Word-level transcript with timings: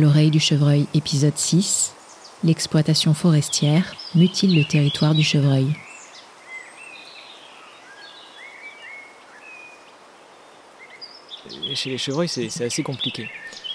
L'oreille 0.00 0.30
du 0.30 0.40
chevreuil, 0.40 0.86
épisode 0.94 1.36
6. 1.36 1.92
L'exploitation 2.42 3.12
forestière 3.12 3.84
mutile 4.14 4.56
le 4.56 4.64
territoire 4.64 5.14
du 5.14 5.22
chevreuil. 5.22 5.66
Chez 11.74 11.90
les 11.90 11.98
chevreuils, 11.98 12.28
c'est 12.28 12.64
assez 12.64 12.82
compliqué. 12.82 13.28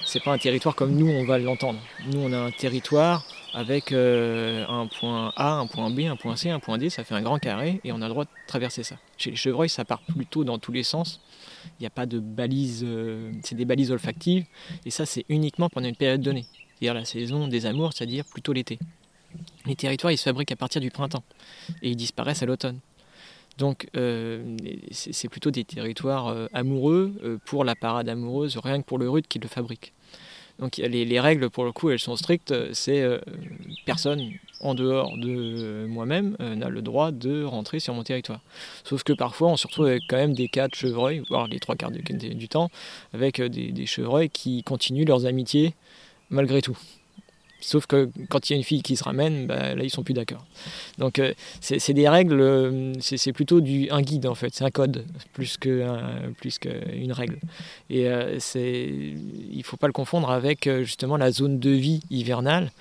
C'est 0.03 0.23
pas 0.23 0.31
un 0.31 0.39
territoire 0.39 0.73
comme 0.73 0.95
nous, 0.95 1.07
on 1.07 1.25
va 1.25 1.37
l'entendre. 1.37 1.79
Nous, 2.07 2.19
on 2.19 2.33
a 2.33 2.37
un 2.37 2.51
territoire 2.51 3.23
avec 3.55 3.93
euh, 3.93 4.65
un 4.67 4.85
point 4.85 5.31
A, 5.37 5.53
un 5.53 5.65
point 5.65 5.89
B, 5.89 6.01
un 6.01 6.17
point 6.17 6.35
C, 6.35 6.49
un 6.49 6.59
point 6.59 6.77
D, 6.77 6.89
ça 6.89 7.05
fait 7.05 7.15
un 7.15 7.21
grand 7.21 7.39
carré 7.39 7.79
et 7.85 7.93
on 7.93 8.01
a 8.01 8.07
le 8.07 8.09
droit 8.09 8.25
de 8.25 8.29
traverser 8.47 8.83
ça. 8.83 8.97
Chez 9.17 9.31
les 9.31 9.37
chevreuils, 9.37 9.69
ça 9.69 9.85
part 9.85 10.01
plutôt 10.01 10.43
dans 10.43 10.59
tous 10.59 10.73
les 10.73 10.83
sens. 10.83 11.21
Il 11.79 11.83
n'y 11.83 11.87
a 11.87 11.89
pas 11.89 12.05
de 12.05 12.19
balises, 12.19 12.83
euh, 12.85 13.31
c'est 13.43 13.55
des 13.55 13.63
balises 13.63 13.91
olfactives, 13.91 14.45
et 14.85 14.89
ça 14.89 15.05
c'est 15.05 15.25
uniquement 15.29 15.69
pendant 15.69 15.87
une 15.87 15.95
période 15.95 16.19
donnée, 16.19 16.45
c'est-à-dire 16.77 16.93
la 16.93 17.05
saison 17.05 17.47
des 17.47 17.65
amours, 17.65 17.93
c'est-à-dire 17.93 18.25
plutôt 18.25 18.51
l'été. 18.51 18.77
Les 19.65 19.75
territoires 19.75 20.11
ils 20.11 20.17
se 20.17 20.23
fabriquent 20.23 20.51
à 20.51 20.57
partir 20.57 20.81
du 20.81 20.91
printemps, 20.91 21.23
et 21.81 21.91
ils 21.91 21.95
disparaissent 21.95 22.43
à 22.43 22.45
l'automne. 22.45 22.79
Donc 23.57 23.87
euh, 23.95 24.57
c'est 24.91 25.29
plutôt 25.29 25.49
des 25.49 25.63
territoires 25.63 26.35
amoureux 26.51 27.39
pour 27.45 27.63
la 27.63 27.73
parade 27.73 28.09
amoureuse, 28.09 28.57
rien 28.57 28.81
que 28.81 28.85
pour 28.85 28.97
le 28.97 29.09
rude 29.09 29.27
qui 29.27 29.39
le 29.39 29.47
fabrique. 29.47 29.93
Donc 30.59 30.77
les, 30.77 31.19
règles, 31.19 31.49
pour 31.49 31.65
le 31.65 31.71
coup, 31.71 31.89
elles 31.89 31.99
sont 31.99 32.15
strictes. 32.15 32.53
C'est 32.73 33.01
euh, 33.01 33.19
personne 33.85 34.21
en 34.61 34.73
dehors 34.73 35.17
de 35.17 35.85
moi-même 35.85 36.37
euh, 36.39 36.55
n'a 36.55 36.69
le 36.69 36.81
droit 36.81 37.11
de 37.11 37.43
rentrer 37.43 37.79
sur 37.79 37.93
mon 37.93 38.03
territoire. 38.03 38.39
Sauf 38.83 39.03
que 39.03 39.13
parfois, 39.13 39.49
on 39.49 39.57
se 39.57 39.67
retrouve 39.67 39.87
avec 39.87 40.03
quand 40.07 40.15
même 40.15 40.33
des 40.33 40.47
cas 40.47 40.67
de 40.67 40.75
chevreuils, 40.75 41.21
voire 41.27 41.47
les 41.47 41.59
trois 41.59 41.75
quarts 41.75 41.91
du, 41.91 42.47
temps, 42.47 42.69
avec 43.13 43.39
euh, 43.39 43.49
des 43.49 43.85
chevreuils 43.85 44.29
qui 44.29 44.63
continuent 44.63 45.05
leurs 45.05 45.25
amitiés 45.25 45.73
malgré 46.29 46.61
tout. 46.61 46.77
Sauf 47.65 47.87
que 47.87 48.11
quand 48.29 48.47
il 48.47 48.53
y 48.53 48.55
a 48.55 48.57
une 48.57 48.63
fille 48.63 48.83
qui 48.83 48.95
se 48.95 49.03
ramène, 49.03 49.47
bah, 49.47 49.73
là 49.73 49.83
ils 49.83 49.89
sont 49.89 50.03
plus 50.03 50.13
d'accord. 50.13 50.45
Donc 50.99 51.17
euh, 51.17 51.33
c'est 51.61 51.93
des 51.93 52.07
règles, 52.07 52.39
euh, 52.39 52.93
c'est 52.99 53.33
plutôt 53.33 53.57
un 53.57 54.01
guide 54.03 54.27
en 54.27 54.35
fait, 54.35 54.53
c'est 54.53 54.63
un 54.63 54.69
code 54.69 55.03
plus 55.33 55.57
qu'une 55.57 57.11
règle. 57.11 57.39
Et 57.89 58.07
euh, 58.07 58.37
il 58.53 59.57
ne 59.57 59.63
faut 59.63 59.77
pas 59.77 59.87
le 59.87 59.93
confondre 59.93 60.29
avec 60.29 60.69
justement 60.83 61.17
la 61.17 61.31
zone 61.31 61.57
de 61.57 61.71
vie 61.71 62.01
hivernale, 62.11 62.71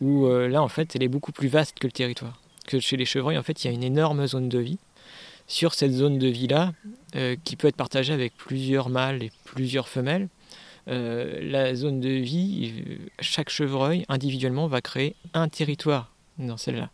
où 0.00 0.28
là 0.28 0.62
en 0.62 0.68
fait 0.68 0.94
elle 0.94 1.02
est 1.02 1.08
beaucoup 1.08 1.32
plus 1.32 1.48
vaste 1.48 1.80
que 1.80 1.88
le 1.88 1.92
territoire. 1.92 2.40
Que 2.68 2.78
chez 2.78 2.96
les 2.96 3.06
chevreuils 3.06 3.38
en 3.38 3.42
fait 3.42 3.64
il 3.64 3.66
y 3.66 3.70
a 3.70 3.74
une 3.74 3.82
énorme 3.82 4.24
zone 4.28 4.48
de 4.48 4.60
vie. 4.60 4.78
Sur 5.48 5.74
cette 5.74 5.92
zone 5.92 6.18
de 6.18 6.28
vie 6.28 6.46
là, 6.46 6.72
qui 7.42 7.56
peut 7.56 7.66
être 7.66 7.76
partagée 7.76 8.12
avec 8.12 8.36
plusieurs 8.36 8.88
mâles 8.88 9.24
et 9.24 9.32
plusieurs 9.46 9.88
femelles, 9.88 10.28
euh, 10.88 11.38
la 11.42 11.74
zone 11.74 12.00
de 12.00 12.08
vie, 12.08 12.72
chaque 13.20 13.50
chevreuil 13.50 14.04
individuellement 14.08 14.66
va 14.68 14.80
créer 14.80 15.16
un 15.34 15.48
territoire 15.48 16.12
dans 16.38 16.56
celle-là. 16.56 16.90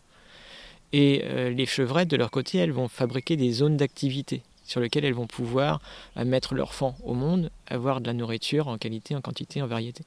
Et 0.92 1.22
euh, 1.24 1.50
les 1.50 1.66
chevrettes, 1.66 2.08
de 2.08 2.16
leur 2.16 2.30
côté, 2.30 2.58
elles 2.58 2.72
vont 2.72 2.88
fabriquer 2.88 3.36
des 3.36 3.52
zones 3.52 3.76
d'activité 3.76 4.42
sur 4.64 4.80
lesquelles 4.80 5.04
elles 5.04 5.14
vont 5.14 5.26
pouvoir 5.26 5.80
euh, 6.16 6.24
mettre 6.24 6.54
leur 6.54 6.74
fond 6.74 6.94
au 7.04 7.14
monde, 7.14 7.50
avoir 7.68 8.00
de 8.00 8.06
la 8.06 8.14
nourriture 8.14 8.68
en 8.68 8.78
qualité, 8.78 9.14
en 9.14 9.20
quantité, 9.20 9.62
en 9.62 9.66
variété. 9.66 10.04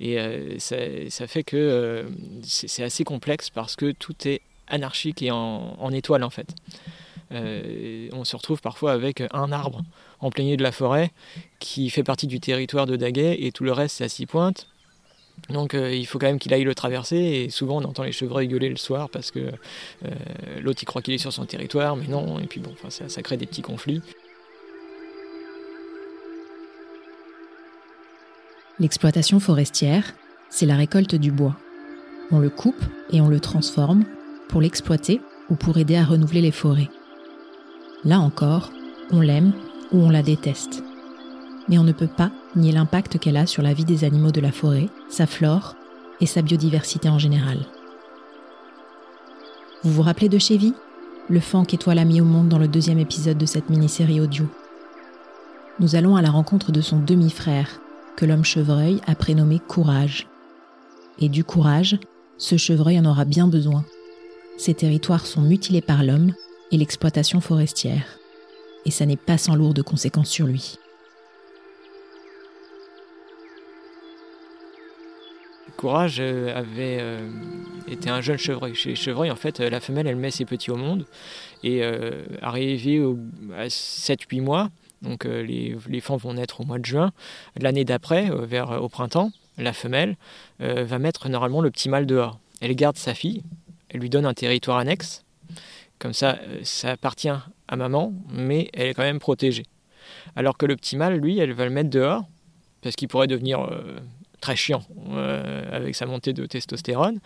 Et 0.00 0.18
ça, 0.58 1.26
fait 1.28 1.44
que 1.44 2.10
c'est 2.42 2.82
assez 2.82 3.04
complexe 3.04 3.50
parce 3.50 3.76
que 3.76 3.92
tout 3.92 4.16
est 4.26 4.40
anarchique 4.66 5.22
et 5.22 5.30
en 5.30 5.92
étoile 5.92 6.24
en 6.24 6.30
fait. 6.30 6.52
Euh, 7.32 8.08
on 8.12 8.24
se 8.24 8.36
retrouve 8.36 8.60
parfois 8.60 8.92
avec 8.92 9.22
un 9.32 9.52
arbre 9.52 9.82
en 10.20 10.30
plein 10.30 10.44
milieu 10.44 10.56
de 10.56 10.62
la 10.62 10.72
forêt 10.72 11.10
qui 11.60 11.88
fait 11.90 12.02
partie 12.02 12.26
du 12.26 12.40
territoire 12.40 12.86
de 12.86 12.96
Daguet 12.96 13.38
et 13.40 13.52
tout 13.52 13.64
le 13.64 13.72
reste 13.72 13.96
c'est 13.96 14.04
à 14.04 14.08
six 14.08 14.26
pointes. 14.26 14.68
Donc 15.48 15.74
euh, 15.74 15.94
il 15.94 16.06
faut 16.06 16.18
quand 16.18 16.26
même 16.26 16.38
qu'il 16.38 16.52
aille 16.52 16.64
le 16.64 16.74
traverser 16.74 17.16
et 17.16 17.50
souvent 17.50 17.80
on 17.80 17.84
entend 17.84 18.02
les 18.02 18.12
chevreuils 18.12 18.48
gueuler 18.48 18.68
le 18.68 18.76
soir 18.76 19.08
parce 19.08 19.30
que 19.30 19.40
euh, 19.40 20.10
l'autre 20.60 20.82
il 20.82 20.86
croit 20.86 21.00
qu'il 21.00 21.14
est 21.14 21.18
sur 21.18 21.32
son 21.32 21.46
territoire 21.46 21.96
mais 21.96 22.06
non 22.06 22.38
et 22.38 22.46
puis 22.46 22.60
bon 22.60 22.74
ça, 22.88 23.08
ça 23.08 23.22
crée 23.22 23.38
des 23.38 23.46
petits 23.46 23.62
conflits. 23.62 24.02
L'exploitation 28.78 29.38
forestière, 29.38 30.12
c'est 30.50 30.66
la 30.66 30.76
récolte 30.76 31.14
du 31.14 31.30
bois. 31.30 31.56
On 32.30 32.38
le 32.38 32.50
coupe 32.50 32.82
et 33.10 33.20
on 33.20 33.28
le 33.28 33.38
transforme 33.38 34.04
pour 34.48 34.60
l'exploiter 34.60 35.20
ou 35.50 35.56
pour 35.56 35.78
aider 35.78 35.96
à 35.96 36.04
renouveler 36.04 36.40
les 36.40 36.50
forêts. 36.50 36.88
Là 38.04 38.18
encore, 38.18 38.70
on 39.12 39.20
l'aime 39.20 39.52
ou 39.92 40.00
on 40.00 40.10
la 40.10 40.22
déteste. 40.22 40.82
Mais 41.68 41.78
on 41.78 41.84
ne 41.84 41.92
peut 41.92 42.08
pas 42.08 42.32
nier 42.56 42.72
l'impact 42.72 43.18
qu'elle 43.18 43.36
a 43.36 43.46
sur 43.46 43.62
la 43.62 43.74
vie 43.74 43.84
des 43.84 44.04
animaux 44.04 44.32
de 44.32 44.40
la 44.40 44.50
forêt, 44.50 44.88
sa 45.08 45.26
flore 45.26 45.76
et 46.20 46.26
sa 46.26 46.42
biodiversité 46.42 47.08
en 47.08 47.18
général. 47.18 47.58
Vous 49.84 49.92
vous 49.92 50.02
rappelez 50.02 50.28
de 50.28 50.38
Chevy 50.38 50.74
Le 51.28 51.38
fan 51.38 51.64
qu'Étoile 51.64 52.00
a 52.00 52.04
mis 52.04 52.20
au 52.20 52.24
monde 52.24 52.48
dans 52.48 52.58
le 52.58 52.68
deuxième 52.68 52.98
épisode 52.98 53.38
de 53.38 53.46
cette 53.46 53.70
mini-série 53.70 54.20
audio? 54.20 54.46
Nous 55.78 55.94
allons 55.94 56.16
à 56.16 56.22
la 56.22 56.30
rencontre 56.30 56.72
de 56.72 56.80
son 56.80 56.98
demi-frère, 56.98 57.80
que 58.16 58.26
l'homme 58.26 58.44
chevreuil 58.44 59.00
a 59.06 59.14
prénommé 59.14 59.60
Courage. 59.60 60.26
Et 61.18 61.28
du 61.28 61.44
courage, 61.44 61.98
ce 62.36 62.56
chevreuil 62.56 62.98
en 62.98 63.04
aura 63.04 63.24
bien 63.24 63.46
besoin. 63.46 63.84
Ces 64.58 64.74
territoires 64.74 65.26
sont 65.26 65.40
mutilés 65.40 65.80
par 65.80 66.02
l'homme 66.02 66.32
et 66.72 66.78
l'exploitation 66.78 67.40
forestière. 67.40 68.18
Et 68.84 68.90
ça 68.90 69.06
n'est 69.06 69.16
pas 69.16 69.38
sans 69.38 69.54
lourdes 69.54 69.82
conséquences 69.82 70.30
sur 70.30 70.46
lui. 70.46 70.78
Courage 75.76 76.18
euh, 76.20 76.54
avait 76.54 76.98
euh, 77.00 77.28
été 77.88 78.08
un 78.08 78.20
jeune 78.20 78.38
chevreuil. 78.38 78.74
Chez 78.74 78.90
les 78.90 78.96
chevreuils, 78.96 79.30
en 79.30 79.36
fait, 79.36 79.60
euh, 79.60 79.68
la 79.68 79.80
femelle, 79.80 80.06
elle 80.06 80.16
met 80.16 80.30
ses 80.30 80.44
petits 80.44 80.70
au 80.70 80.76
monde. 80.76 81.06
Et 81.64 81.84
arrivé 82.42 83.00
à 83.56 83.68
7-8 83.68 84.40
mois, 84.40 84.68
donc 85.00 85.26
les, 85.26 85.76
les 85.88 86.00
vont 86.00 86.34
naître 86.34 86.60
au 86.60 86.64
mois 86.64 86.80
de 86.80 86.84
juin, 86.84 87.12
l'année 87.56 87.84
d'après, 87.84 88.30
vers 88.32 88.82
au 88.82 88.88
printemps, 88.88 89.30
la 89.58 89.72
femelle 89.72 90.16
va 90.58 90.98
mettre 90.98 91.28
normalement 91.28 91.60
le 91.60 91.70
petit 91.70 91.88
mâle 91.88 92.04
dehors. 92.04 92.40
Elle 92.60 92.74
garde 92.74 92.96
sa 92.96 93.14
fille, 93.14 93.44
elle 93.90 94.00
lui 94.00 94.10
donne 94.10 94.26
un 94.26 94.34
territoire 94.34 94.78
annexe, 94.78 95.22
comme 96.02 96.12
ça, 96.12 96.40
euh, 96.42 96.58
ça 96.64 96.90
appartient 96.90 97.28
à 97.28 97.76
maman, 97.76 98.12
mais 98.28 98.68
elle 98.72 98.88
est 98.88 98.94
quand 98.94 99.04
même 99.04 99.20
protégée. 99.20 99.66
Alors 100.34 100.58
que 100.58 100.66
le 100.66 100.74
petit 100.74 100.96
mâle, 100.96 101.14
lui, 101.14 101.38
elle 101.38 101.52
va 101.52 101.64
le 101.64 101.70
mettre 101.70 101.90
dehors, 101.90 102.24
parce 102.82 102.96
qu'il 102.96 103.06
pourrait 103.06 103.28
devenir 103.28 103.60
euh, 103.60 104.00
très 104.40 104.56
chiant 104.56 104.82
euh, 105.10 105.64
avec 105.70 105.94
sa 105.94 106.06
montée 106.06 106.32
de 106.32 106.44
testostérone. 106.44 107.20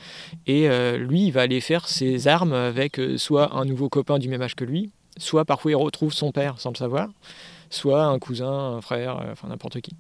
Et 0.47 0.69
lui, 0.99 1.29
il 1.29 1.31
va 1.31 1.41
aller 1.43 1.63
faire 1.63 1.89
ses 1.89 2.29
armes 2.29 2.53
avec 2.53 3.01
soit 3.17 3.55
un 3.55 3.65
nouveau 3.65 3.89
copain 3.89 4.19
du 4.19 4.29
même 4.29 4.43
âge 4.43 4.55
que 4.55 4.65
lui, 4.65 4.91
soit 5.17 5.47
parfois 5.47 5.71
il 5.71 5.77
retrouve 5.77 6.13
son 6.13 6.31
père 6.31 6.61
sans 6.61 6.71
le 6.71 6.77
savoir, 6.77 7.09
soit 7.71 8.05
un 8.05 8.19
cousin, 8.19 8.53
un 8.53 8.81
frère, 8.83 9.25
enfin 9.33 9.49
n'importe 9.49 9.81
qui. 9.81 9.95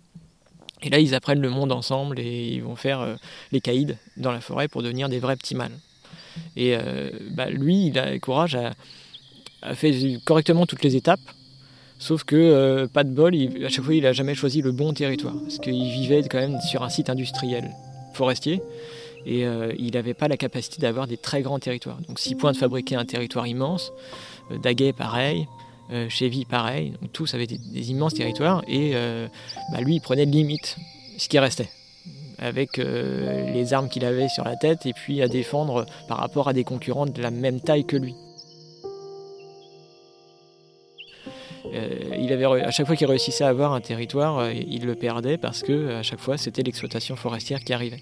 Et 0.82 0.90
là, 0.90 0.98
ils 0.98 1.14
apprennent 1.14 1.40
le 1.40 1.48
monde 1.48 1.72
ensemble 1.72 2.20
et 2.20 2.48
ils 2.48 2.62
vont 2.62 2.76
faire 2.76 3.16
les 3.50 3.62
caïds 3.62 3.96
dans 4.18 4.32
la 4.32 4.42
forêt 4.42 4.68
pour 4.68 4.82
devenir 4.82 5.08
des 5.08 5.18
vrais 5.18 5.36
petits 5.36 5.54
mâles. 5.54 5.78
Et 6.56 6.76
euh, 6.76 7.10
bah, 7.30 7.50
lui, 7.50 7.88
il 7.88 7.98
a 7.98 8.18
courage 8.18 8.56
à, 8.56 8.74
fait 9.74 10.18
correctement 10.24 10.66
toutes 10.66 10.82
les 10.82 10.96
étapes. 10.96 11.20
Sauf 11.98 12.24
que, 12.24 12.36
euh, 12.36 12.86
pas 12.86 13.04
de 13.04 13.10
bol, 13.10 13.34
à 13.64 13.68
chaque 13.68 13.84
fois, 13.84 13.94
il 13.94 14.02
n'a 14.02 14.12
jamais 14.12 14.34
choisi 14.34 14.60
le 14.60 14.72
bon 14.72 14.92
territoire. 14.92 15.34
Parce 15.42 15.58
qu'il 15.58 15.90
vivait 15.90 16.22
quand 16.28 16.38
même 16.38 16.60
sur 16.60 16.82
un 16.82 16.88
site 16.88 17.10
industriel 17.10 17.70
forestier. 18.12 18.62
Et 19.24 19.44
euh, 19.44 19.72
il 19.78 19.94
n'avait 19.94 20.14
pas 20.14 20.28
la 20.28 20.36
capacité 20.36 20.80
d'avoir 20.80 21.06
des 21.06 21.16
très 21.16 21.42
grands 21.42 21.58
territoires. 21.58 21.98
Donc, 22.06 22.18
six 22.18 22.34
points 22.34 22.52
de 22.52 22.56
fabriquer 22.56 22.96
un 22.96 23.04
territoire 23.04 23.46
immense. 23.46 23.92
Daguet, 24.62 24.92
pareil. 24.92 25.46
Chevy, 26.08 26.44
pareil. 26.44 26.92
Donc, 27.00 27.12
tous 27.12 27.32
avaient 27.34 27.46
des, 27.46 27.90
immenses 27.90 28.14
territoires. 28.14 28.62
Et 28.68 28.92
bah, 29.72 29.80
lui, 29.80 29.96
il 29.96 30.00
prenait 30.00 30.26
de 30.26 30.32
limite 30.32 30.76
ce 31.16 31.28
qui 31.28 31.38
restait 31.38 31.70
avec 32.38 32.78
euh, 32.78 33.50
les 33.52 33.72
armes 33.72 33.88
qu'il 33.88 34.04
avait 34.04 34.28
sur 34.28 34.44
la 34.44 34.56
tête 34.56 34.86
et 34.86 34.92
puis 34.92 35.22
à 35.22 35.28
défendre 35.28 35.86
par 36.08 36.18
rapport 36.18 36.48
à 36.48 36.52
des 36.52 36.64
concurrents 36.64 37.06
de 37.06 37.22
la 37.22 37.30
même 37.30 37.60
taille 37.60 37.84
que 37.84 37.96
lui. 37.96 38.14
Euh, 41.74 41.88
il 42.16 42.32
avait, 42.32 42.44
à 42.44 42.70
chaque 42.70 42.86
fois 42.86 42.94
qu'il 42.94 43.08
réussissait 43.08 43.42
à 43.42 43.48
avoir 43.48 43.72
un 43.72 43.80
territoire, 43.80 44.38
euh, 44.38 44.52
il 44.52 44.86
le 44.86 44.94
perdait 44.94 45.36
parce 45.36 45.62
que 45.62 45.94
à 45.94 46.02
chaque 46.02 46.20
fois 46.20 46.36
c'était 46.36 46.62
l'exploitation 46.62 47.16
forestière 47.16 47.60
qui 47.60 47.72
arrivait. 47.72 48.00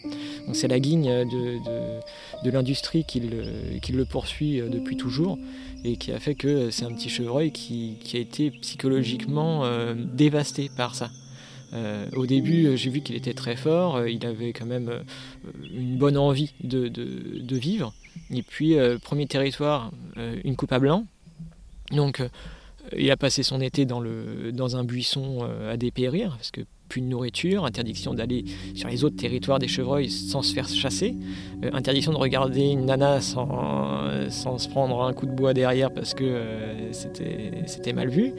C'est 0.52 0.68
la 0.68 0.78
guigne 0.78 1.24
de, 1.24 2.50
l'industrie 2.50 3.04
qui 3.04 3.20
le, 3.20 4.04
poursuit 4.04 4.60
depuis 4.60 4.96
toujours 4.96 5.38
et 5.82 5.96
qui 5.96 6.12
a 6.12 6.20
fait 6.20 6.34
que 6.34 6.70
c'est 6.70 6.84
un 6.84 6.92
petit 6.92 7.08
chevreuil 7.08 7.52
qui, 7.52 7.96
a 8.12 8.18
été 8.18 8.50
psychologiquement 8.50 9.64
dévasté 9.94 10.70
par 10.76 10.94
ça. 10.94 11.08
Euh, 11.74 12.06
au 12.14 12.26
début, 12.26 12.66
euh, 12.66 12.76
j'ai 12.76 12.90
vu 12.90 13.00
qu'il 13.00 13.16
était 13.16 13.34
très 13.34 13.56
fort, 13.56 13.96
euh, 13.96 14.10
il 14.10 14.24
avait 14.26 14.52
quand 14.52 14.66
même 14.66 14.90
une 15.72 15.96
bonne 15.96 16.16
envie 16.16 16.52
de, 16.62 17.56
vivre. 17.56 17.92
Et 18.30 18.42
puis, 18.42 18.76
premier 19.02 19.26
territoire, 19.26 19.90
une 20.44 20.56
coupe 20.56 20.72
à 20.72 20.78
blanc. 20.78 21.06
Donc, 21.90 22.22
il 22.96 23.10
a 23.10 23.16
passé 23.16 23.42
son 23.42 23.60
été 23.60 23.86
dans, 23.86 24.02
un 24.76 24.84
buisson 24.84 25.48
à 25.68 25.76
dépérir, 25.76 26.30
parce 26.36 26.50
que 26.50 26.62
plus 26.88 27.00
de 27.00 27.06
nourriture, 27.06 27.64
interdiction 27.64 28.14
d'aller 28.14 28.44
sur 28.74 28.88
les 28.88 29.04
autres 29.04 29.16
territoires 29.16 29.58
des 29.58 29.68
chevreuils 29.68 30.10
sans 30.10 30.42
se 30.42 30.52
faire 30.54 30.68
chasser, 30.68 31.16
interdiction 31.72 32.12
de 32.12 32.18
regarder 32.18 32.70
une 32.70 32.86
nana 32.86 33.20
sans, 33.20 34.28
se 34.30 34.68
prendre 34.68 35.02
un 35.02 35.12
coup 35.12 35.26
de 35.26 35.32
bois 35.32 35.54
derrière 35.54 35.92
parce 35.92 36.14
que 36.14 36.40
c'était 36.92 37.92
mal 37.92 38.08
vu. 38.08 38.32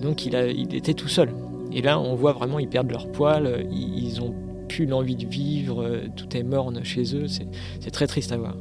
Donc 0.00 0.26
il 0.26 0.34
était 0.74 0.94
tout 0.94 1.08
seul. 1.08 1.30
Et 1.72 1.82
là, 1.82 2.00
on 2.00 2.14
voit 2.14 2.32
vraiment, 2.32 2.58
ils 2.58 2.68
perdent 2.68 2.90
leur 2.90 3.10
poil, 3.12 3.66
ils, 3.70 4.20
ont 4.20 4.34
plus 4.68 4.86
l'envie 4.86 5.16
de 5.16 5.26
vivre, 5.26 6.02
tout 6.16 6.36
est 6.36 6.42
morne 6.42 6.84
chez 6.84 7.14
eux, 7.14 7.26
c'est 7.28 7.90
très 7.90 8.06
triste 8.06 8.32
à 8.32 8.36
voir. 8.36 8.56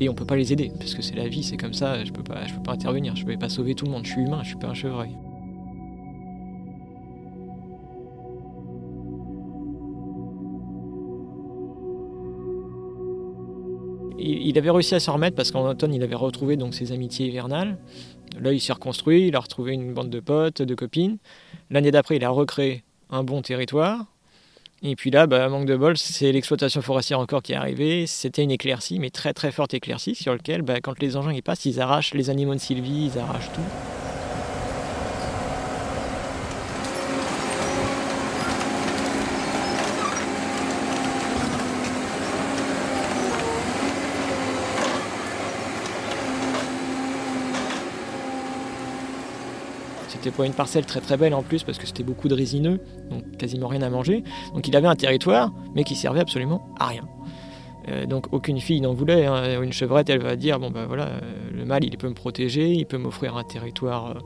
Et 0.00 0.08
on 0.08 0.14
peut 0.14 0.24
pas 0.24 0.36
les 0.36 0.52
aider, 0.52 0.72
parce 0.78 0.94
que 0.94 1.02
c'est 1.02 1.14
la 1.14 1.28
vie, 1.28 1.42
c'est 1.42 1.56
comme 1.56 1.74
ça, 1.74 2.04
je 2.04 2.12
peux 2.12 2.22
peux 2.22 2.62
pas 2.64 2.72
intervenir, 2.72 3.14
je 3.16 3.24
peux 3.24 3.36
pas 3.36 3.48
sauver 3.48 3.74
tout 3.74 3.84
le 3.84 3.92
monde, 3.92 4.04
je 4.04 4.12
suis 4.12 4.22
humain, 4.22 4.40
je 4.42 4.48
suis 4.48 4.56
pas 4.56 4.68
un 4.68 4.74
chevreuil. 4.74 5.16
il 14.24 14.58
avait 14.58 14.70
réussi 14.70 14.94
à 14.94 15.00
s'en 15.00 15.14
remettre 15.14 15.36
parce 15.36 15.50
qu'en 15.50 15.68
automne, 15.68 15.92
il 15.92 16.02
avait 16.02 16.14
retrouvé 16.14 16.56
donc 16.56 16.74
ses 16.74 16.92
amitiés 16.92 17.26
hivernales. 17.26 17.76
Là, 18.40 18.52
il 18.52 18.60
s'est 18.60 18.72
reconstruit, 18.72 19.28
il 19.28 19.36
a 19.36 19.40
retrouvé 19.40 19.72
une 19.72 19.94
bande 19.94 20.10
de 20.10 20.20
potes, 20.20 20.62
de 20.62 20.74
copines. 20.74 21.18
L'année 21.70 21.90
d'après, 21.90 22.16
il 22.16 22.24
a 22.24 22.30
recréé 22.30 22.84
un 23.10 23.24
bon 23.24 23.42
territoire. 23.42 24.06
Et 24.82 24.96
puis 24.96 25.10
là, 25.10 25.26
bah, 25.26 25.48
manque 25.48 25.66
de 25.66 25.76
bol, 25.76 25.96
c'est 25.96 26.30
l'exploitation 26.30 26.82
forestière 26.82 27.18
encore 27.18 27.42
qui 27.42 27.52
est 27.52 27.56
arrivée. 27.56 28.06
C'était 28.06 28.42
une 28.42 28.50
éclaircie, 28.50 28.98
mais 28.98 29.08
très 29.08 29.32
très 29.32 29.50
forte 29.50 29.72
éclaircie, 29.72 30.14
sur 30.14 30.32
laquelle, 30.32 30.60
bah, 30.60 30.80
quand 30.82 31.00
les 31.00 31.16
engins 31.16 31.38
passent, 31.42 31.64
ils 31.64 31.80
arrachent 31.80 32.12
les 32.12 32.28
animaux 32.28 32.54
de 32.54 32.60
Sylvie, 32.60 33.10
ils 33.14 33.18
arrachent 33.18 33.52
tout. 33.52 33.93
C'était 50.24 50.38
pas 50.38 50.46
une 50.46 50.54
parcelle 50.54 50.86
très 50.86 51.00
très 51.00 51.18
belle 51.18 51.34
en 51.34 51.42
plus 51.42 51.64
parce 51.64 51.76
que 51.76 51.86
c'était 51.86 52.02
beaucoup 52.02 52.28
de 52.28 52.34
résineux, 52.34 52.80
donc 53.10 53.36
quasiment 53.36 53.68
rien 53.68 53.82
à 53.82 53.90
manger. 53.90 54.24
Donc 54.54 54.66
il 54.66 54.74
avait 54.74 54.86
un 54.86 54.96
territoire, 54.96 55.52
mais 55.74 55.84
qui 55.84 55.94
servait 55.94 56.20
absolument 56.20 56.66
à 56.80 56.86
rien. 56.86 57.06
Euh, 57.90 58.06
donc 58.06 58.32
aucune 58.32 58.58
fille 58.58 58.80
n'en 58.80 58.94
voulait. 58.94 59.26
Hein. 59.26 59.60
Une 59.60 59.74
chevrette, 59.74 60.08
elle 60.08 60.22
va 60.22 60.34
dire 60.36 60.58
bon 60.58 60.70
ben 60.70 60.86
voilà, 60.86 61.08
euh, 61.08 61.20
le 61.52 61.66
mâle 61.66 61.84
il 61.84 61.94
peut 61.98 62.08
me 62.08 62.14
protéger, 62.14 62.72
il 62.72 62.86
peut 62.86 62.96
m'offrir 62.96 63.36
un 63.36 63.44
territoire 63.44 64.16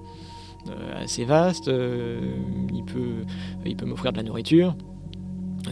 euh, 0.71 1.03
assez 1.03 1.25
vaste, 1.25 1.67
il 1.67 2.85
peut, 2.85 3.85
m'offrir 3.85 4.13
de 4.13 4.19
la 4.19 4.23
nourriture. 4.23 4.77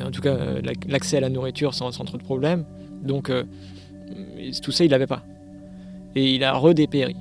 En 0.04 0.10
tout 0.10 0.22
cas, 0.22 0.36
l'accès 0.88 1.18
à 1.18 1.20
la 1.20 1.28
nourriture 1.28 1.72
sans, 1.72 1.92
sans, 1.92 2.04
trop 2.04 2.18
de 2.18 2.24
problèmes. 2.24 2.66
Donc 3.00 3.30
tout 4.60 4.72
ça, 4.72 4.84
il 4.84 4.90
n'avait 4.90 5.06
pas. 5.06 5.22
Et 6.16 6.34
il 6.34 6.42
a 6.42 6.52
redépéri. 6.52 7.14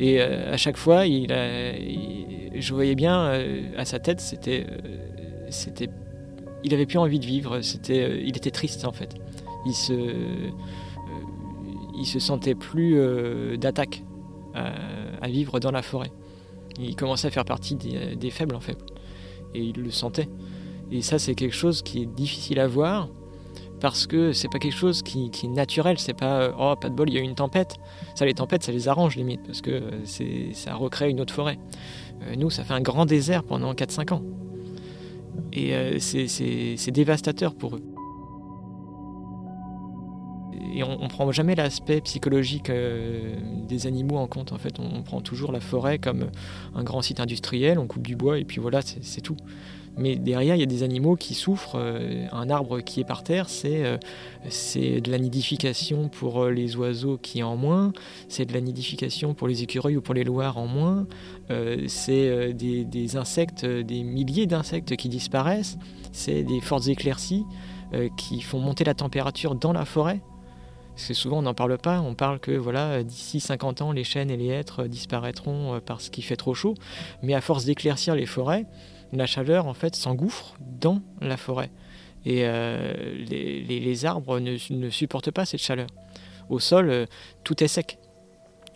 Et 0.00 0.20
à 0.20 0.56
chaque 0.56 0.78
fois, 0.78 1.04
je 1.04 2.74
voyais 2.74 2.94
bien 2.94 3.20
euh, 3.26 3.62
à 3.76 3.84
sa 3.84 3.98
tête, 3.98 4.20
c'était, 4.20 4.66
euh, 4.68 5.46
c'était, 5.50 5.88
il 6.64 6.74
avait 6.74 6.86
plus 6.86 6.98
envie 6.98 7.18
de 7.18 7.26
vivre. 7.26 7.60
C'était, 7.60 8.02
euh, 8.02 8.20
il 8.20 8.36
était 8.36 8.50
triste 8.50 8.84
en 8.86 8.92
fait. 8.92 9.14
Il 9.66 9.74
se, 9.74 9.92
il 11.98 12.06
se 12.06 12.18
sentait 12.18 12.54
plus 12.54 12.98
d'attaque 13.58 14.02
à, 14.54 15.28
vivre 15.28 15.60
dans 15.60 15.70
la 15.70 15.82
forêt. 15.82 16.10
Il 16.78 16.96
commençait 16.96 17.28
à 17.28 17.30
faire 17.30 17.44
partie 17.44 17.76
des, 17.76 18.30
faibles 18.30 18.54
en 18.54 18.60
fait, 18.60 18.78
et 19.54 19.60
il 19.60 19.82
le 19.82 19.90
sentait. 19.90 20.30
Et 20.90 21.02
ça, 21.02 21.18
c'est 21.18 21.34
quelque 21.34 21.54
chose 21.54 21.82
qui 21.82 22.00
est 22.00 22.06
difficile 22.06 22.58
à 22.58 22.66
voir 22.66 23.10
parce 23.80 24.06
que 24.06 24.32
c'est 24.32 24.48
pas 24.48 24.58
quelque 24.58 24.76
chose 24.76 25.02
qui, 25.02 25.30
est 25.42 25.48
naturel, 25.48 25.98
c'est 25.98 26.14
pas 26.14 26.52
oh 26.58 26.74
pas 26.76 26.88
de 26.88 26.94
bol, 26.94 27.08
il 27.08 27.14
y 27.14 27.18
a 27.18 27.20
eu 27.20 27.24
une 27.24 27.34
tempête. 27.34 27.76
Ça 28.14 28.26
les 28.26 28.34
tempêtes, 28.34 28.62
ça 28.62 28.72
les 28.72 28.88
arrange 28.88 29.16
limite 29.16 29.42
parce 29.44 29.60
que 29.60 29.82
c'est 30.04 30.52
ça 30.52 30.74
recrée 30.74 31.10
une 31.10 31.20
autre 31.20 31.34
forêt. 31.34 31.58
Euh, 32.22 32.36
nous, 32.36 32.50
ça 32.50 32.64
fait 32.64 32.74
un 32.74 32.80
grand 32.80 33.06
désert 33.06 33.42
pendant 33.42 33.72
4-5 33.72 34.14
ans. 34.14 34.22
Et 35.52 35.74
euh, 35.74 35.98
c'est 35.98 36.90
dévastateur 36.90 37.54
pour 37.54 37.76
eux. 37.76 37.82
Et 40.72 40.82
on 40.82 41.02
ne 41.02 41.08
prend 41.08 41.30
jamais 41.32 41.54
l'aspect 41.54 42.00
psychologique 42.00 42.70
euh, 42.70 43.34
des 43.68 43.86
animaux 43.86 44.16
en 44.16 44.26
compte. 44.26 44.52
En 44.52 44.58
fait, 44.58 44.78
on 44.78 45.02
prend 45.02 45.20
toujours 45.20 45.52
la 45.52 45.60
forêt 45.60 45.98
comme 45.98 46.30
un 46.74 46.82
grand 46.82 47.02
site 47.02 47.20
industriel, 47.20 47.78
on 47.78 47.86
coupe 47.86 48.06
du 48.06 48.16
bois 48.16 48.38
et 48.38 48.44
puis 48.44 48.60
voilà, 48.60 48.80
c'est 48.82 49.20
tout. 49.20 49.36
Mais 49.96 50.14
derrière, 50.16 50.54
il 50.54 50.60
y 50.60 50.62
a 50.62 50.66
des 50.66 50.82
animaux 50.82 51.16
qui 51.16 51.34
souffrent. 51.34 51.76
Euh, 51.76 52.26
un 52.32 52.48
arbre 52.48 52.80
qui 52.80 53.00
est 53.00 53.04
par 53.04 53.24
terre, 53.24 53.48
c'est 53.48 53.84
euh, 53.84 53.96
de 55.00 55.10
la 55.10 55.18
nidification 55.18 56.08
pour 56.08 56.46
les 56.46 56.76
oiseaux 56.76 57.18
qui 57.18 57.42
en 57.42 57.56
moins, 57.56 57.92
c'est 58.28 58.44
de 58.44 58.52
la 58.52 58.60
nidification 58.60 59.34
pour 59.34 59.48
les 59.48 59.62
écureuils 59.62 59.96
ou 59.96 60.00
pour 60.00 60.14
les 60.14 60.24
loirs 60.24 60.58
en 60.58 60.66
moins, 60.66 61.06
c'est 61.88 62.54
des, 62.54 63.16
insectes, 63.16 63.66
des 63.66 64.04
milliers 64.04 64.46
d'insectes 64.46 64.96
qui 64.96 65.08
disparaissent, 65.08 65.76
c'est 66.12 66.44
des 66.44 66.60
fortes 66.60 66.86
éclaircies 66.86 67.44
qui 68.16 68.40
font 68.40 68.60
monter 68.60 68.84
la 68.84 68.94
température 68.94 69.56
dans 69.56 69.72
la 69.72 69.84
forêt. 69.84 70.20
Que 70.96 71.14
souvent 71.14 71.38
on 71.38 71.42
n'en 71.42 71.54
parle 71.54 71.78
pas, 71.78 72.00
on 72.00 72.14
parle 72.14 72.40
que 72.40 72.52
voilà 72.52 73.02
d'ici 73.02 73.40
50 73.40 73.82
ans 73.82 73.92
les 73.92 74.04
chênes 74.04 74.30
et 74.30 74.36
les 74.36 74.48
hêtres 74.48 74.84
disparaîtront 74.84 75.80
parce 75.84 76.10
qu'il 76.10 76.24
fait 76.24 76.36
trop 76.36 76.54
chaud, 76.54 76.74
mais 77.22 77.34
à 77.34 77.40
force 77.40 77.64
d'éclaircir 77.64 78.14
les 78.14 78.26
forêts, 78.26 78.66
la 79.12 79.26
chaleur 79.26 79.66
en 79.66 79.74
fait 79.74 79.96
s'engouffre 79.96 80.54
dans 80.60 81.00
la 81.20 81.36
forêt. 81.36 81.70
Et 82.26 82.42
euh, 82.44 83.14
les, 83.28 84.04
arbres 84.04 84.40
ne, 84.40 84.90
supportent 84.90 85.30
pas 85.30 85.46
cette 85.46 85.62
chaleur. 85.62 85.86
Au 86.48 86.58
sol, 86.58 86.90
euh, 86.90 87.06
tout 87.44 87.62
est 87.62 87.68
sec. 87.68 87.98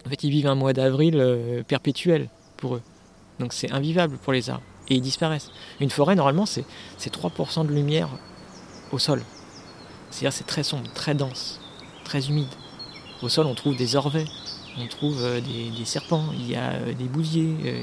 En 0.07 0.11
fait, 0.11 0.25
ils 0.25 0.31
vivent 0.31 0.47
un 0.47 0.55
mois 0.55 0.73
d'avril 0.73 1.17
euh, 1.19 1.63
perpétuel 1.63 2.29
pour 2.57 2.77
eux. 2.77 2.83
Donc 3.39 3.53
c'est 3.53 3.71
invivable 3.73 4.17
pour 4.19 4.33
les 4.33 4.51
arbres. 4.51 4.65
Et 4.89 4.97
ils 4.97 5.03
disparaissent. 5.03 5.51
Une 5.81 5.91
forêt, 5.91 6.15
normalement, 6.15 6.47
c'est 6.47 6.65
3% 7.01 7.67
de 7.67 7.73
lumière 7.73 8.09
au 8.93 8.99
sol. 8.99 9.23
C'est-à-dire 10.11 10.33
c'est 10.33 10.47
très 10.47 10.63
sombre, 10.63 10.93
très 10.93 11.15
dense, 11.15 11.61
très 12.05 12.29
humide. 12.29 12.49
Au 13.23 13.29
sol, 13.29 13.47
on 13.47 13.55
trouve 13.55 13.77
des 13.77 13.97
orvets, 13.97 14.27
on 14.79 14.87
trouve 14.87 15.23
euh, 15.23 15.41
des, 15.41 15.85
serpents, 15.85 16.27
il 16.35 16.51
y 16.51 16.57
a 16.57 16.73
euh, 16.73 16.93
des 16.93 17.05
bousiers, 17.05 17.55
euh, 17.65 17.83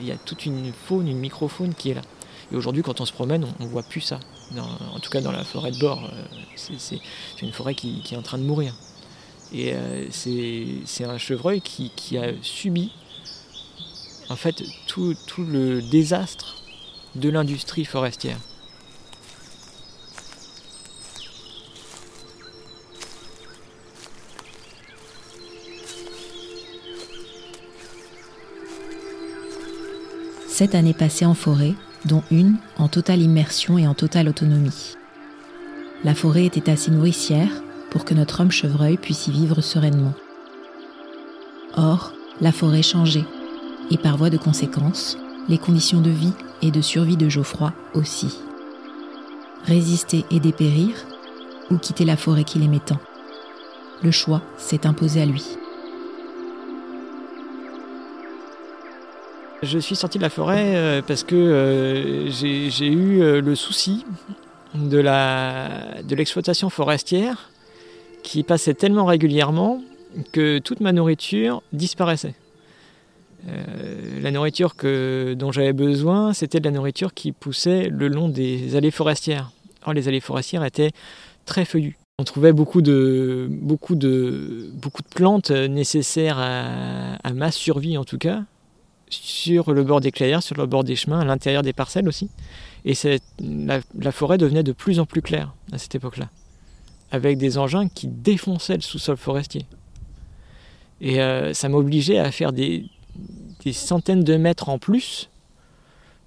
il 0.00 0.06
y 0.06 0.10
a, 0.10 0.16
toute 0.16 0.46
une 0.46 0.72
faune, 0.72 1.08
une 1.08 1.18
microfaune 1.18 1.74
qui 1.74 1.90
est 1.90 1.94
là. 1.94 2.02
Et 2.52 2.56
aujourd'hui, 2.56 2.82
quand 2.82 3.00
on 3.00 3.04
se 3.04 3.12
promène, 3.12 3.46
on 3.60 3.64
ne 3.64 3.68
voit 3.68 3.82
plus 3.82 4.00
ça. 4.00 4.18
en 4.56 4.98
tout 4.98 5.10
cas, 5.10 5.20
dans 5.20 5.32
la 5.32 5.44
forêt 5.44 5.70
de 5.70 5.78
bord, 5.78 6.10
c'est 6.56 6.98
une 7.42 7.52
forêt 7.52 7.74
qui, 7.74 8.02
est 8.10 8.16
en 8.16 8.22
train 8.22 8.38
de 8.38 8.42
mourir. 8.42 8.74
Et 9.52 9.72
c'est 10.10 11.04
un 11.04 11.16
chevreuil 11.16 11.60
qui, 11.60 12.18
a 12.18 12.32
subi 12.42 12.90
en 14.28 14.36
fait 14.36 14.64
tout 14.88 15.14
le 15.38 15.80
désastre 15.80 16.56
de 17.14 17.28
l'industrie 17.28 17.84
forestière. 17.84 18.38
Sept 30.60 30.74
années 30.74 30.92
passées 30.92 31.24
en 31.24 31.32
forêt, 31.32 31.72
dont 32.04 32.22
une 32.30 32.56
en 32.76 32.88
totale 32.88 33.22
immersion 33.22 33.78
et 33.78 33.86
en 33.86 33.94
totale 33.94 34.28
autonomie. 34.28 34.94
La 36.04 36.14
forêt 36.14 36.44
était 36.44 36.70
assez 36.70 36.90
nourricière 36.90 37.62
pour 37.88 38.04
que 38.04 38.12
notre 38.12 38.42
homme 38.42 38.50
chevreuil 38.50 38.98
puisse 38.98 39.26
y 39.26 39.30
vivre 39.30 39.62
sereinement. 39.62 40.12
Or, 41.78 42.12
la 42.42 42.52
forêt 42.52 42.82
changeait, 42.82 43.24
et 43.90 43.96
par 43.96 44.18
voie 44.18 44.28
de 44.28 44.36
conséquence, 44.36 45.16
les 45.48 45.56
conditions 45.56 46.02
de 46.02 46.10
vie 46.10 46.34
et 46.60 46.70
de 46.70 46.82
survie 46.82 47.16
de 47.16 47.30
Geoffroy 47.30 47.72
aussi. 47.94 48.36
Résister 49.64 50.26
et 50.30 50.40
dépérir, 50.40 50.94
ou 51.70 51.78
quitter 51.78 52.04
la 52.04 52.18
forêt 52.18 52.44
qu'il 52.44 52.62
aimait 52.62 52.80
tant. 52.84 53.00
Le 54.02 54.10
choix 54.10 54.42
s'est 54.58 54.86
imposé 54.86 55.22
à 55.22 55.24
lui. 55.24 55.56
Je 59.62 59.78
suis 59.78 59.94
sorti 59.94 60.16
de 60.16 60.22
la 60.22 60.30
forêt 60.30 60.74
euh, 60.74 61.02
parce 61.06 61.22
que 61.22 61.34
euh, 61.34 62.30
j'ai 62.30 62.86
eu 62.86 63.20
euh, 63.20 63.42
le 63.42 63.54
souci 63.54 64.06
de 64.74 64.98
l'exploitation 66.14 66.68
de 66.68 66.72
forestière 66.72 67.50
qui 68.22 68.42
passait 68.42 68.72
tellement 68.72 69.04
régulièrement 69.04 69.82
que 70.32 70.58
toute 70.58 70.80
ma 70.80 70.92
nourriture 70.92 71.62
disparaissait. 71.72 72.34
la 74.22 74.30
nourriture 74.30 74.76
que, 74.76 75.34
dont 75.36 75.52
j'avais 75.52 75.72
besoin, 75.72 76.32
c'était 76.32 76.60
de 76.60 76.64
la 76.64 76.70
nourriture 76.70 77.12
qui 77.14 77.32
poussait 77.32 77.88
le 77.88 78.08
long 78.08 78.28
des 78.28 78.76
allées 78.76 78.90
forestières. 78.90 79.50
Or, 79.84 79.92
les 79.92 80.08
allées 80.08 80.20
forestières 80.20 80.64
étaient 80.64 80.90
très 81.46 81.64
feuillues. 81.64 81.98
On 82.18 82.24
trouvait 82.24 82.52
beaucoup 82.52 82.82
de, 82.82 83.48
beaucoup 83.50 83.94
de, 83.94 84.70
beaucoup 84.74 85.02
de 85.02 85.08
plantes 85.08 85.50
nécessaires 85.50 86.38
à 86.38 87.32
ma 87.32 87.50
survie 87.50 87.96
en 87.96 88.04
tout 88.04 88.18
cas, 88.18 88.42
sur 89.10 89.72
le 89.72 89.82
bord 89.82 90.00
des 90.00 90.12
clairières, 90.12 90.42
sur 90.42 90.56
le 90.56 90.66
bord 90.66 90.84
des 90.84 90.96
chemins, 90.96 91.20
à 91.20 91.24
l'intérieur 91.24 91.62
des 91.62 91.72
parcelles 91.72 92.08
aussi. 92.08 92.30
Et 92.84 92.94
la, 93.40 94.12
forêt 94.12 94.38
devenait 94.38 94.62
de 94.62 94.72
plus 94.72 95.00
en 95.00 95.06
plus 95.06 95.20
claire 95.20 95.52
à 95.72 95.78
cette 95.78 95.94
époque-là, 95.94 96.30
avec 97.10 97.36
des 97.36 97.58
engins 97.58 97.88
qui 97.88 98.06
défonçaient 98.06 98.76
le 98.76 98.80
sous-sol 98.80 99.16
forestier. 99.16 99.66
Et 101.00 101.20
euh, 101.20 101.52
ça 101.52 101.68
m'obligeait 101.68 102.18
à 102.18 102.30
faire 102.30 102.52
des, 102.52 102.86
des, 103.64 103.72
centaines 103.72 104.22
de 104.24 104.36
mètres 104.36 104.68
en 104.68 104.78
plus 104.78 105.28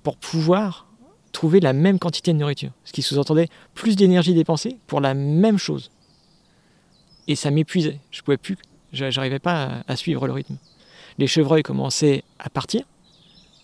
pour 0.04 0.18
pouvoir 0.18 0.88
trouver 1.32 1.60
la 1.60 1.74
même 1.74 2.00
quantité 2.00 2.34
de 2.34 2.38
nourriture. 2.38 2.72
Ce 2.84 2.92
qui 2.92 3.02
sous-entendait 3.02 3.50
plus 3.74 3.96
d'énergie 3.96 4.34
dépensée 4.34 4.78
pour 4.88 5.02
la 5.02 5.13
même 5.13 5.58
chose. 5.58 5.90
Et 7.28 7.36
ça 7.36 7.50
m'épuisait. 7.50 8.00
Je 8.12 8.22
pouvais 8.22 8.38
plus, 8.38 8.58
j'arrivais 8.92 9.40
pas 9.40 9.84
à 9.88 9.96
suivre 9.96 10.28
le 10.28 10.34
rythme 10.34 10.58
les 11.17 11.27
chevreuils 11.27 11.63
commençaient 11.63 12.24
à 12.39 12.50
partir, 12.50 12.84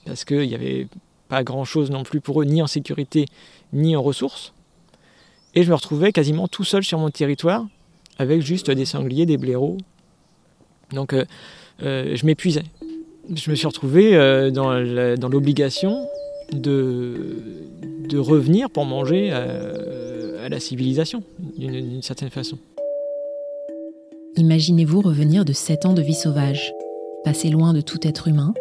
parce 0.06 0.25
qu'il 0.25 0.48
n'y 0.48 0.56
avait 0.56 0.88
pas 1.27 1.44
grand-chose 1.44 1.91
non 1.91 2.03
plus 2.03 2.22
pour 2.22 2.41
eux, 2.41 2.46
ni 2.46 2.62
en 2.62 2.68
sécurité, 2.68 3.25
ni 3.74 3.96
en 3.96 4.01
ressources. 4.01 4.53
Et 5.56 5.63
je 5.63 5.70
me 5.70 5.75
retrouvais 5.75 6.12
quasiment 6.12 6.48
tout 6.48 6.63
seul 6.63 6.84
sur 6.84 7.00
mon 7.00 7.10
territoire, 7.10 7.65
avec 8.18 8.41
juste 8.41 8.70
des 8.70 8.86
sangliers, 8.86 9.25
des 9.25 9.38
blaireaux. 9.38 9.77
Donc 10.91 11.13
euh, 11.13 11.25
euh, 11.84 12.15
je 12.15 12.25
m'épuisais. 12.25 12.63
Je 13.34 13.50
me 13.50 13.56
suis 13.56 13.68
retrouvé 13.68 14.15
euh, 14.15 14.51
dans 14.51 15.29
l'obligation 15.29 16.08
de, 16.51 17.44
de 18.08 18.18
revenir 18.18 18.70
pour 18.70 18.86
manger 18.86 19.32
à 19.32 20.50
la 20.50 20.60
civilisation, 20.60 21.24
d'une 21.58 22.01
certaine 22.01 22.32
façon. 22.32 22.58
Imaginez-vous 24.36 25.01
revenir 25.01 25.46
de 25.46 25.53
sept 25.53 25.86
ans 25.86 25.94
de 25.94 26.01
vie 26.01 26.15
sauvage, 26.15 26.74
passer 27.24 27.50
loin 27.50 27.74
de 27.74 27.82
tout 27.82 28.06
être 28.08 28.28
humain, 28.28 28.54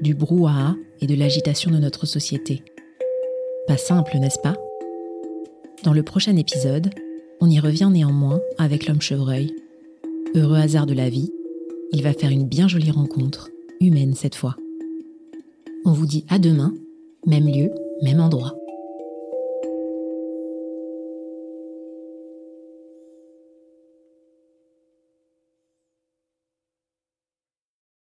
du 0.00 0.14
brouhaha 0.14 0.74
et 1.00 1.06
de 1.06 1.14
l'agitation 1.14 1.70
de 1.70 1.78
notre 1.78 2.06
société. 2.06 2.62
Pas 3.66 3.76
simple, 3.76 4.18
n'est-ce 4.18 4.38
pas? 4.40 4.56
Dans 5.84 5.92
le 5.92 6.02
prochain 6.02 6.36
épisode, 6.36 6.90
on 7.40 7.50
y 7.50 7.58
revient 7.58 7.88
néanmoins 7.90 8.40
avec 8.58 8.86
l'homme 8.86 9.00
chevreuil. 9.00 9.54
Heureux 10.34 10.58
hasard 10.58 10.86
de 10.86 10.94
la 10.94 11.10
vie, 11.10 11.30
il 11.92 12.02
va 12.02 12.12
faire 12.12 12.30
une 12.30 12.46
bien 12.46 12.68
jolie 12.68 12.90
rencontre, 12.90 13.50
humaine 13.80 14.14
cette 14.14 14.34
fois. 14.34 14.56
On 15.84 15.92
vous 15.92 16.06
dit 16.06 16.24
à 16.28 16.38
demain, 16.38 16.72
même 17.26 17.46
lieu, 17.46 17.70
même 18.02 18.20
endroit. 18.20 18.54